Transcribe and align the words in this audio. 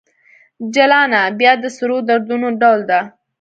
جلانه! 0.73 1.21
بیا 1.39 1.51
د 1.63 1.65
سرو 1.77 1.97
دردونو 2.09 2.47
ډول 2.61 2.81
ته 2.89 2.99